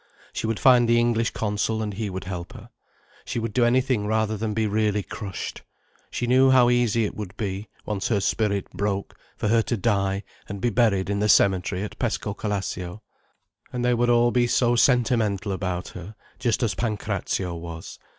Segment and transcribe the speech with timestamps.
[0.33, 2.71] She would find the English Consul and he would help her.
[3.23, 5.61] She would do anything rather than be really crushed.
[6.09, 10.23] She knew how easy it would be, once her spirit broke, for her to die
[10.49, 13.03] and be buried in the cemetery at Pescocalascio.
[13.71, 17.99] And they would all be so sentimental about her—just as Pancrazio was.